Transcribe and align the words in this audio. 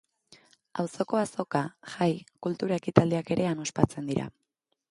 Auzoko 0.83 1.19
azoka, 1.23 1.61
jai, 1.95 2.09
kultura 2.47 2.79
ekitaldiak 2.83 3.33
ere 3.37 3.49
han 3.51 3.65
ospatzen 3.69 4.13
dira. 4.13 4.27